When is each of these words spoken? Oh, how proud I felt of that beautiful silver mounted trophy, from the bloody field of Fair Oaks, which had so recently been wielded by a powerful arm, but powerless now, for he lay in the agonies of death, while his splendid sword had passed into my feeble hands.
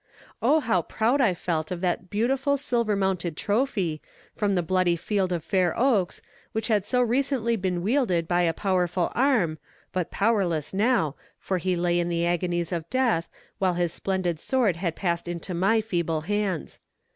Oh, 0.41 0.61
how 0.61 0.81
proud 0.81 1.21
I 1.21 1.35
felt 1.35 1.69
of 1.69 1.79
that 1.81 2.09
beautiful 2.09 2.57
silver 2.57 2.95
mounted 2.95 3.37
trophy, 3.37 4.01
from 4.33 4.55
the 4.55 4.63
bloody 4.63 4.95
field 4.95 5.31
of 5.31 5.43
Fair 5.43 5.77
Oaks, 5.77 6.23
which 6.53 6.69
had 6.69 6.87
so 6.87 7.03
recently 7.03 7.55
been 7.55 7.83
wielded 7.83 8.27
by 8.27 8.41
a 8.41 8.51
powerful 8.51 9.11
arm, 9.13 9.59
but 9.93 10.09
powerless 10.09 10.73
now, 10.73 11.13
for 11.37 11.59
he 11.59 11.75
lay 11.75 11.99
in 11.99 12.09
the 12.09 12.25
agonies 12.25 12.71
of 12.71 12.89
death, 12.89 13.29
while 13.59 13.75
his 13.75 13.93
splendid 13.93 14.39
sword 14.39 14.77
had 14.77 14.95
passed 14.95 15.27
into 15.27 15.53
my 15.53 15.81
feeble 15.81 16.21
hands. 16.21 16.79